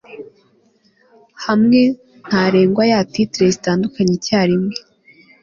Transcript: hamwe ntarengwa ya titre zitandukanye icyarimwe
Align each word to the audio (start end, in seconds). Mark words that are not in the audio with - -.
hamwe 1.45 1.81
ntarengwa 2.27 2.83
ya 2.91 2.99
titre 3.11 3.45
zitandukanye 3.55 4.13
icyarimwe 4.19 4.73